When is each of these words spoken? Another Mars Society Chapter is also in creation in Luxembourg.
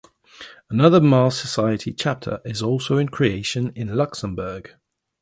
Another 0.71 0.99
Mars 0.99 1.37
Society 1.37 1.93
Chapter 1.93 2.39
is 2.43 2.63
also 2.63 2.97
in 2.97 3.09
creation 3.09 3.71
in 3.75 3.95
Luxembourg. 3.95 4.73